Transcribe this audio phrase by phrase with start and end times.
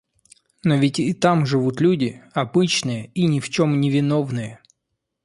[0.63, 2.23] Но ведь и там живут люди!
[2.33, 4.59] Обычные и ни в чем невиновные...